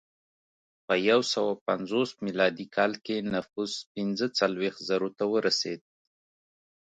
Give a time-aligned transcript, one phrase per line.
[0.85, 5.81] په یو سوه پنځوس میلادي کال کې نفوس پنځه څلوېښت زرو ته ورسېد